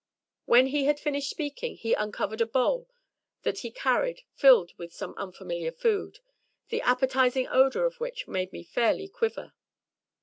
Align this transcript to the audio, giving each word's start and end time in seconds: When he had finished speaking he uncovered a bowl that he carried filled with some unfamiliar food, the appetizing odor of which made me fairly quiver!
When 0.45 0.65
he 0.65 0.85
had 0.85 0.99
finished 0.99 1.29
speaking 1.29 1.75
he 1.75 1.93
uncovered 1.93 2.41
a 2.41 2.47
bowl 2.47 2.89
that 3.43 3.59
he 3.59 3.69
carried 3.69 4.23
filled 4.33 4.71
with 4.75 4.91
some 4.91 5.13
unfamiliar 5.15 5.71
food, 5.71 6.21
the 6.69 6.81
appetizing 6.81 7.47
odor 7.49 7.85
of 7.85 7.99
which 7.99 8.27
made 8.27 8.51
me 8.51 8.63
fairly 8.63 9.07
quiver! 9.07 9.53